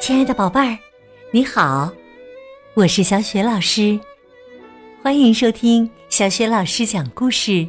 [0.00, 0.78] 亲爱的宝贝儿，
[1.30, 1.92] 你好，
[2.72, 4.00] 我是小雪老师，
[5.02, 7.68] 欢迎收听小雪老师讲故事，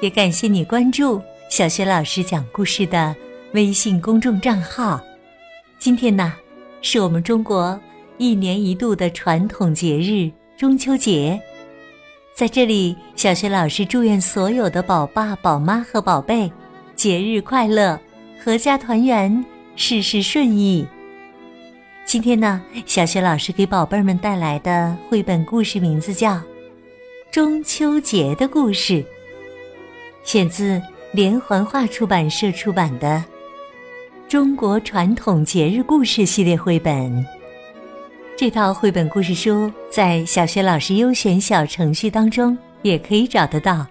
[0.00, 3.14] 也感谢你关注小雪老师讲故事的
[3.52, 5.00] 微信公众账号。
[5.78, 6.34] 今天呢，
[6.82, 7.80] 是我们中国
[8.18, 11.40] 一年一度的传统节日中秋节，
[12.34, 16.50] 在这里，小雪老师祝愿所有的宝爸、宝妈和宝贝
[16.96, 17.98] 节日快乐，
[18.44, 19.44] 阖家团圆，
[19.76, 20.84] 事事顺意。
[22.06, 26.34] 今天呢，小雪老师给宝贝儿们带来的绘本故事名字叫
[27.32, 28.94] 《中秋节的故事》，
[30.22, 30.80] 选自
[31.12, 33.24] 连环画出版社出版的
[34.30, 37.24] 《中国传统节日故事》系列绘本。
[38.36, 43.84] 这套绘本故事书在小雪老师优选小程序当中也可以找得到。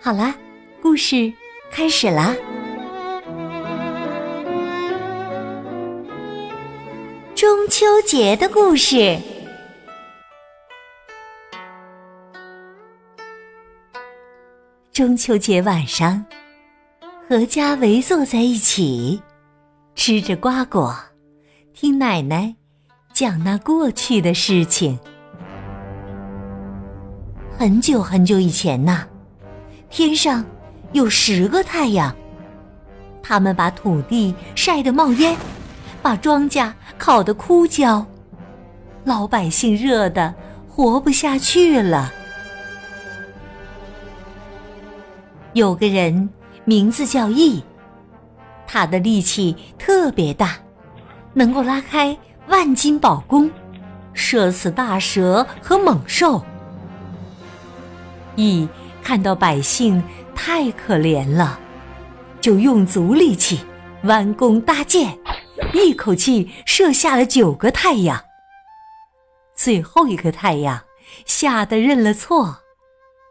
[0.00, 0.34] 好啦，
[0.80, 1.32] 故事
[1.72, 2.36] 开始啦！
[7.78, 9.16] 秋节的故事。
[14.92, 16.24] 中秋节晚上，
[17.28, 19.22] 阖家围坐在一起，
[19.94, 20.92] 吃着瓜果，
[21.72, 22.52] 听奶奶
[23.12, 24.98] 讲那过去的事情。
[27.56, 29.06] 很久很久以前呐，
[29.88, 30.44] 天上
[30.90, 32.12] 有十个太阳，
[33.22, 35.36] 他们把土地晒得冒烟，
[36.02, 36.72] 把庄稼。
[36.98, 38.04] 烤得枯焦，
[39.04, 40.34] 老百姓热得
[40.68, 42.12] 活不下去了。
[45.52, 46.28] 有个人
[46.64, 47.62] 名字叫羿，
[48.66, 50.56] 他的力气特别大，
[51.34, 53.48] 能够拉开万斤宝弓，
[54.12, 56.44] 射死大蛇和猛兽。
[58.34, 58.68] 羿
[59.04, 60.02] 看到百姓
[60.34, 61.60] 太可怜了，
[62.40, 63.60] 就用足力气
[64.02, 65.16] 弯弓搭箭。
[65.72, 68.24] 一口气射下了九个太阳。
[69.54, 70.84] 最后一个太阳
[71.26, 72.60] 吓得认了错，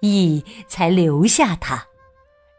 [0.02, 1.86] 羿才留下他，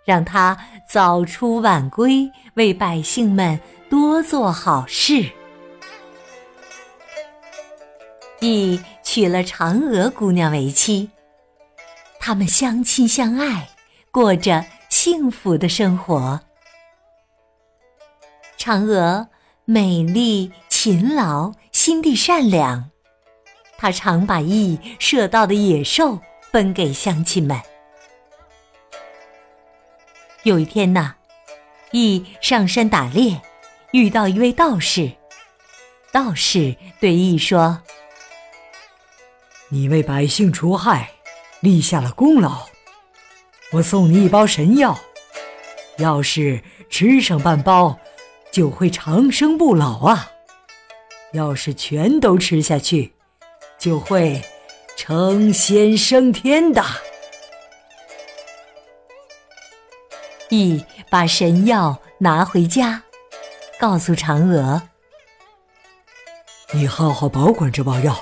[0.05, 0.57] 让他
[0.89, 5.31] 早出晚归，为百姓们多做好事。
[8.41, 11.11] 羿娶了嫦娥姑娘为妻，
[12.19, 13.69] 他们相亲相爱，
[14.11, 16.41] 过着幸福的生活。
[18.59, 19.29] 嫦娥。
[19.71, 22.89] 美丽、勤劳、心地善良，
[23.77, 26.19] 他常把羿射到的野兽
[26.51, 27.61] 分给乡亲们。
[30.45, 31.17] 有一天呐，
[31.91, 33.43] 羿上山打猎，
[33.93, 35.13] 遇到一位道士。
[36.11, 37.83] 道士对羿说
[39.69, 41.11] ：“你为百姓除害，
[41.61, 42.69] 立下了功劳，
[43.73, 44.99] 我送你一包神药，
[45.99, 47.99] 要是吃上半包。”
[48.59, 50.33] 就会长生不老啊！
[51.33, 53.13] 要是全都吃下去，
[53.79, 54.43] 就会
[54.97, 56.85] 成仙升天的。
[60.49, 63.05] 羿把神药拿回家，
[63.79, 64.83] 告诉嫦娥
[66.75, 68.21] ：“你好好保管这包药，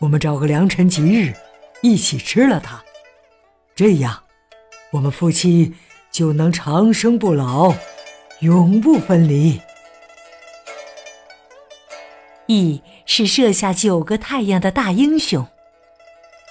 [0.00, 1.32] 我们找个良辰吉日，
[1.80, 2.82] 一起吃了它，
[3.76, 4.24] 这样
[4.90, 5.72] 我们夫妻
[6.10, 7.72] 就能长生不老。”
[8.40, 9.60] 永不分离。
[12.48, 15.46] 羿是射下九个太阳的大英雄，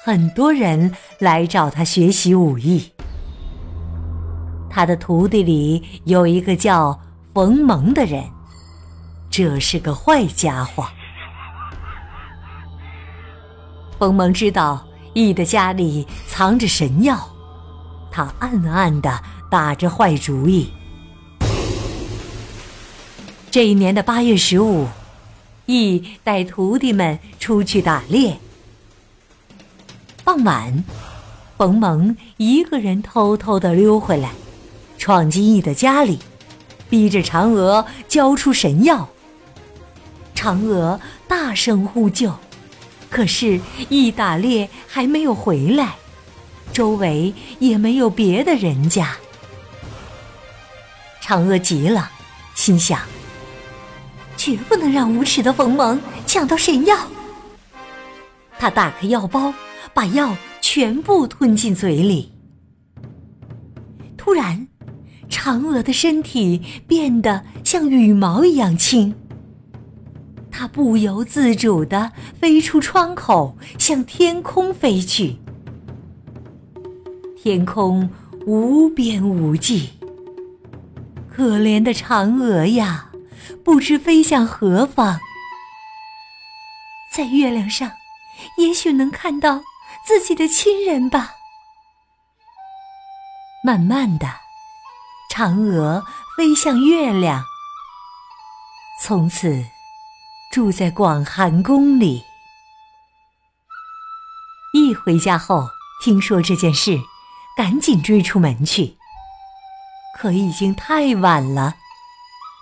[0.03, 2.91] 很多人来找他学习武艺。
[4.69, 6.99] 他的徒弟里有一个叫
[7.33, 8.23] 冯蒙的人，
[9.29, 10.87] 这是个坏家伙。
[13.99, 14.83] 冯蒙知道
[15.13, 17.29] 羿的家里藏着神药，
[18.11, 19.21] 他暗暗的
[19.51, 20.73] 打着坏主意。
[23.53, 24.87] 这一年的八月十五，
[25.67, 28.39] 羿带徒弟们出去打猎。
[30.23, 30.83] 傍晚，
[31.55, 34.31] 冯蒙一个人偷偷的溜回来，
[34.97, 36.17] 闯进羿的家里，
[36.89, 39.07] 逼着嫦娥交出神药。
[40.33, 42.33] 嫦娥大声呼救，
[43.11, 45.93] 可是羿打猎还没有回来，
[46.71, 49.15] 周围也没有别的人家。
[51.21, 52.09] 嫦娥急了，
[52.55, 52.99] 心想。
[54.43, 56.97] 绝不能让无耻的冯蒙抢到神药。
[58.59, 59.53] 他打开药包，
[59.93, 62.29] 把药全部吞进嘴里。
[64.17, 64.67] 突然，
[65.29, 69.15] 嫦娥的身体变得像羽毛一样轻。
[70.51, 75.37] 它不由自主地飞出窗口，向天空飞去。
[77.41, 78.09] 天空
[78.45, 79.91] 无边无际，
[81.33, 83.09] 可怜的嫦娥呀！
[83.63, 85.19] 不知飞向何方。
[87.13, 87.91] 在月亮上，
[88.57, 89.61] 也许能看到
[90.05, 91.31] 自己的亲人吧。
[93.63, 94.27] 慢慢的，
[95.31, 96.03] 嫦娥
[96.35, 97.43] 飞向月亮，
[99.01, 99.65] 从此
[100.51, 102.25] 住在广寒宫里。
[104.73, 105.69] 一回家后，
[106.01, 106.99] 听说这件事，
[107.55, 108.97] 赶紧追出门去。
[110.17, 111.75] 可已经太晚了，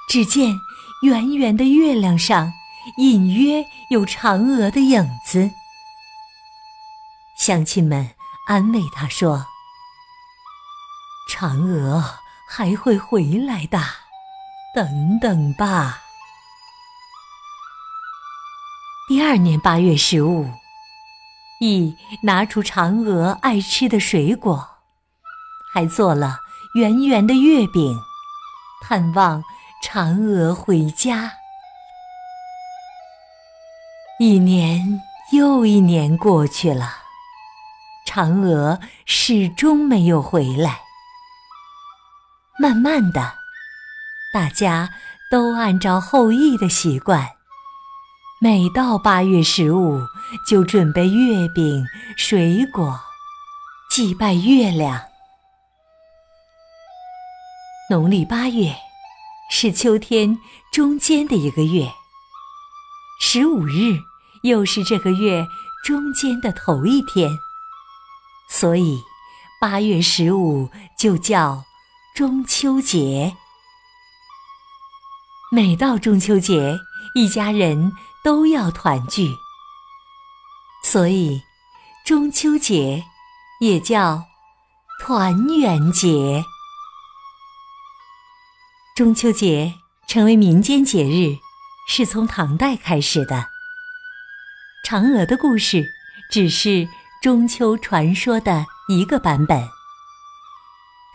[0.10, 0.54] 只见
[1.04, 2.54] 圆圆的月亮上。
[2.98, 5.52] 隐约有嫦娥的影子，
[7.38, 8.10] 乡亲们
[8.48, 9.46] 安慰他说
[11.30, 12.04] ：“嫦娥
[12.50, 13.80] 还会回来的，
[14.74, 16.02] 等等吧。”
[19.08, 20.50] 第二年八月十五，
[21.60, 24.68] 羿拿出嫦娥爱吃的水果，
[25.72, 26.40] 还做了
[26.74, 27.96] 圆圆的月饼，
[28.82, 29.44] 盼望
[29.84, 31.34] 嫦娥回家。
[34.20, 35.02] 一年
[35.32, 36.88] 又一年过去了，
[38.08, 40.82] 嫦娥始终没有回来。
[42.60, 43.34] 慢慢的，
[44.32, 44.90] 大家
[45.32, 47.28] 都按照后羿的习惯，
[48.40, 50.00] 每到八月十五
[50.48, 51.84] 就准备月饼、
[52.16, 53.00] 水果，
[53.90, 55.02] 祭拜月亮。
[57.90, 58.74] 农历八月
[59.54, 60.40] 是秋天
[60.72, 61.92] 中间的一个月，
[63.20, 64.00] 十五日。
[64.44, 65.46] 又是这个月
[65.86, 67.38] 中间的头一天，
[68.50, 69.00] 所以
[69.60, 70.68] 八月十五
[70.98, 71.64] 就叫
[72.16, 73.36] 中秋节。
[75.52, 76.80] 每到中秋节，
[77.14, 77.92] 一家人
[78.24, 79.30] 都要团聚，
[80.84, 81.40] 所以
[82.04, 83.04] 中秋节
[83.60, 84.24] 也叫
[85.04, 86.44] 团圆节。
[88.94, 89.74] 中秋节
[90.06, 91.38] 成为民间节日，
[91.88, 93.48] 是从唐代开始的。
[94.86, 95.86] 嫦娥的故事
[96.30, 96.86] 只是
[97.24, 99.66] 中秋传说的一个版本。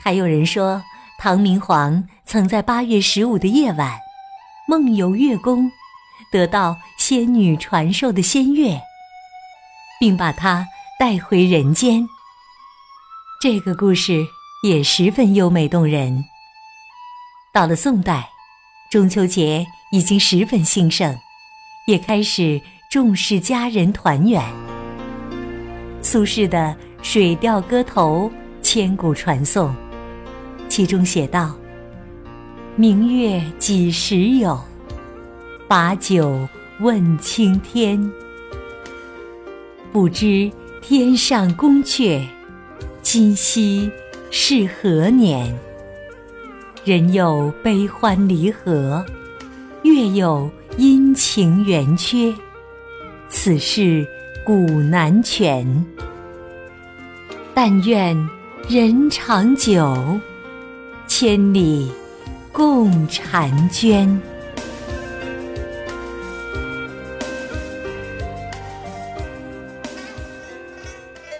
[0.02, 0.82] 还有人说，
[1.18, 3.98] 唐明皇曾在八月十五的夜晚
[4.66, 5.70] 梦游月宫，
[6.32, 8.80] 得到仙女传授的仙乐，
[10.00, 10.66] 并把它
[10.98, 12.08] 带回人间。
[13.38, 14.26] 这个故事
[14.62, 16.24] 也十分优美动人。
[17.56, 18.28] 到了宋代，
[18.90, 21.18] 中秋节已经十分兴盛，
[21.86, 22.60] 也开始。
[22.90, 24.42] 重视家人团圆。
[26.02, 28.30] 苏轼的《水调歌头》
[28.62, 29.74] 千古传颂，
[30.68, 31.56] 其中写道
[32.76, 34.58] ：“明月几时有？
[35.66, 36.46] 把酒
[36.80, 37.98] 问青天。
[39.92, 40.50] 不知
[40.80, 42.22] 天上宫阙，
[43.02, 43.90] 今夕
[44.30, 45.52] 是何年？
[46.86, 49.04] 人有悲欢离合，
[49.82, 50.48] 月有
[50.78, 52.32] 阴晴圆缺。”
[53.28, 54.06] 此事
[54.44, 55.66] 古难全，
[57.52, 58.16] 但愿
[58.68, 60.20] 人长久，
[61.08, 61.90] 千里
[62.52, 64.22] 共婵娟。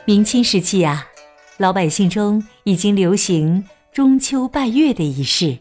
[0.04, 1.06] 明清时期啊，
[1.56, 3.64] 老百姓中已经流行
[3.96, 5.56] 中秋拜月的仪式。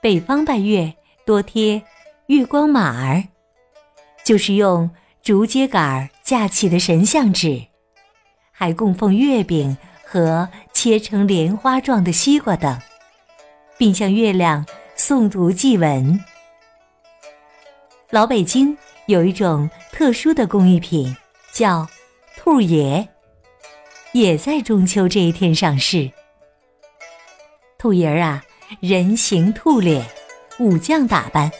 [0.00, 0.94] 北方拜月
[1.26, 1.82] 多贴
[2.28, 3.22] 月光马儿。
[4.24, 4.90] 就是用
[5.22, 7.62] 竹秸秆架起的神像纸，
[8.50, 9.76] 还供奉月饼
[10.06, 12.80] 和切成莲花状的西瓜等，
[13.76, 14.64] 并向月亮
[14.96, 16.18] 诵读祭文。
[18.08, 18.74] 老北京
[19.04, 21.14] 有一种特殊的工艺品，
[21.52, 21.86] 叫
[22.38, 23.06] 兔爷，
[24.12, 26.10] 也在中秋这一天上市。
[27.78, 28.42] 兔爷儿啊，
[28.80, 30.04] 人形兔脸，
[30.58, 31.50] 武将打扮，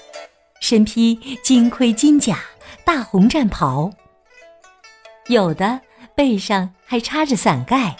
[0.61, 2.39] 身披金盔金甲。
[2.85, 3.91] 大红战袍，
[5.27, 5.81] 有的
[6.15, 7.97] 背上还插着伞盖，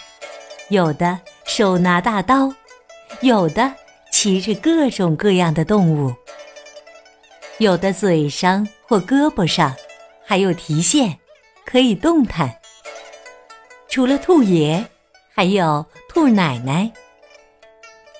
[0.69, 2.53] 有的手拿大刀，
[3.19, 3.73] 有的
[4.13, 6.15] 骑着各种各样的动物，
[7.57, 9.75] 有的嘴上或胳膊上
[10.25, 11.19] 还有提线，
[11.65, 12.49] 可以动弹。
[13.89, 14.85] 除了兔爷，
[15.33, 16.89] 还有兔奶奶，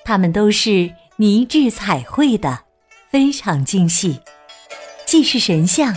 [0.08, 2.60] 他们都是泥制彩绘的，
[3.10, 4.18] 非常精细，
[5.04, 5.94] 既是神像。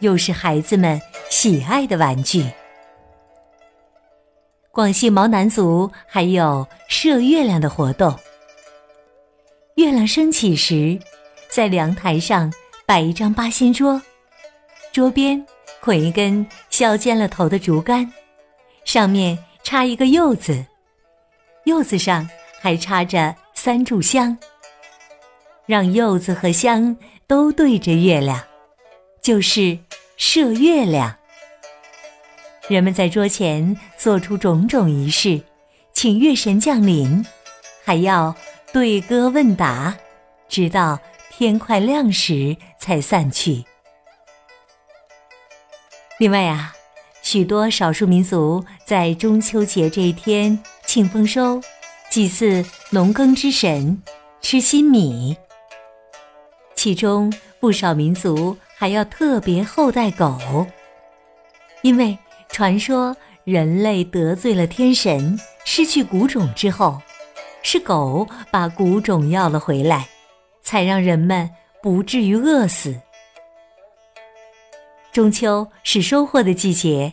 [0.00, 2.44] 又是孩子们喜爱的玩具。
[4.72, 8.12] 广西毛南族还有射月亮的活动。
[9.76, 10.98] 月亮升起时，
[11.48, 12.52] 在凉台上
[12.84, 14.02] 摆一张八仙桌，
[14.92, 15.40] 桌边
[15.80, 18.12] 捆一根削尖了头的竹竿，
[18.84, 20.66] 上面插一个柚子，
[21.66, 22.28] 柚子上
[22.60, 23.32] 还插着
[23.64, 24.36] 三炷香。
[25.64, 26.94] 让柚子和香
[27.26, 28.38] 都对着月亮，
[29.22, 29.78] 就是
[30.18, 31.16] 射月亮。
[32.68, 35.40] 人们在桌前做出种种仪式，
[35.94, 37.24] 请月神降临，
[37.82, 38.36] 还要
[38.70, 39.96] 对歌问答，
[40.46, 43.64] 直到天快亮时才散去。
[46.18, 46.74] 另外啊，
[47.22, 51.62] 许多少数民族在中秋节这一天庆丰收，
[52.14, 54.00] 祭祀农耕之神，
[54.40, 55.36] 吃新米。
[56.76, 60.64] 其中不少民族还要特别厚待狗，
[61.82, 62.16] 因为
[62.50, 67.02] 传说人类得罪了天神，失去谷种之后，
[67.64, 70.06] 是狗把谷种要了回来，
[70.62, 71.50] 才让人们
[71.82, 72.94] 不至于饿死。
[75.10, 77.12] 中秋是收获的季节，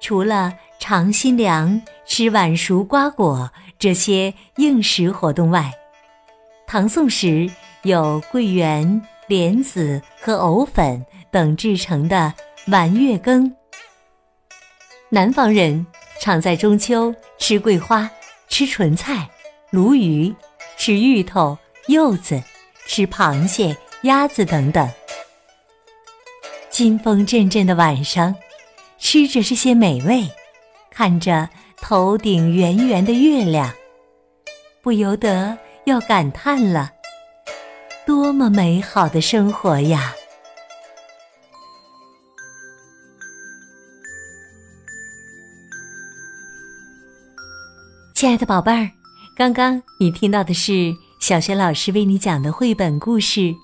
[0.00, 5.72] 除了尝新粮、吃晚熟瓜果这些应时活动外，
[6.66, 7.50] 唐宋时
[7.82, 12.32] 有桂圆、莲子和藕粉等制成的
[12.68, 13.54] 丸月羹。
[15.10, 15.86] 南方人
[16.20, 18.10] 常在中秋吃桂花、
[18.48, 19.28] 吃莼菜、
[19.70, 20.34] 鲈鱼、
[20.76, 21.56] 吃芋头、
[21.88, 22.42] 柚子、
[22.86, 24.88] 吃螃蟹、鸭子等等。
[26.70, 28.34] 金风阵阵的晚上，
[28.98, 30.28] 吃着这些美味，
[30.90, 31.48] 看着
[31.88, 33.72] 头顶圆圆的月亮，
[34.82, 36.90] 不由得要感叹了：
[38.04, 40.12] 多么美好的生活呀！
[48.16, 48.90] 亲爱的宝贝儿，
[49.36, 53.40] 刚刚你听到的是小学老师为你讲的绘本故事《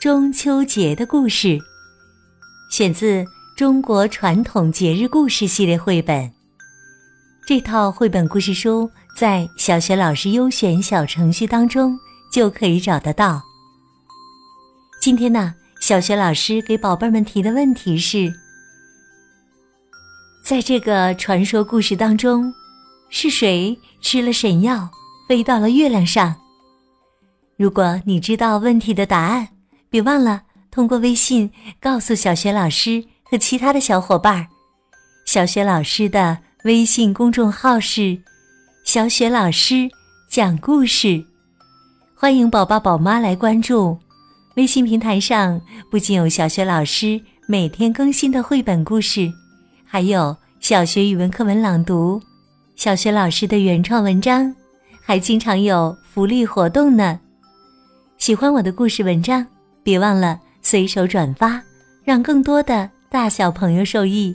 [0.00, 1.48] 中秋节的故事》。
[2.70, 3.24] 选自
[3.56, 6.43] 《中国传统节日故事》系列绘本。
[7.46, 11.94] 这套绘本故事书在小学老师优选小程序当中
[12.32, 13.42] 就可以找得到。
[14.98, 18.32] 今天呢，小学老师给宝贝们提的问题是：
[20.42, 22.50] 在这个传说故事当中，
[23.10, 24.88] 是谁吃了神药
[25.28, 26.34] 飞到了月亮上？
[27.58, 29.48] 如果你知道问题的答案，
[29.90, 30.44] 别忘了。
[30.70, 34.46] 通过微信告诉小学老师和其他的小伙伴儿。
[35.26, 38.16] 小学老师的微信公众号是
[38.84, 39.86] “小雪老师
[40.30, 41.22] 讲故事”，
[42.16, 43.98] 欢迎宝宝宝妈来关注。
[44.56, 49.30] 微信平台上不仅有小雪老师每天更新的绘本故事，
[49.84, 52.18] 还有小学语文课文朗读、
[52.76, 54.50] 小学老师的原创文章，
[55.02, 57.20] 还经常有福利活动呢。
[58.16, 59.46] 喜欢我的故事文章，
[59.82, 60.40] 别忘了。
[60.62, 61.62] 随手转发，
[62.04, 64.34] 让更多的大小朋友受益。